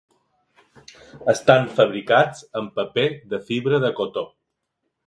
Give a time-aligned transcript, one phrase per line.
[1.35, 4.27] Estan fabricats amb paper de fibra de cotó.